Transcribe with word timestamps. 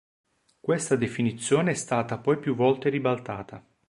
Questa 0.59 0.95
definizione 0.95 1.69
è 1.69 1.73
stata 1.75 2.17
poi 2.17 2.39
più 2.39 2.55
volte 2.55 2.89
ribaltata. 2.89 3.63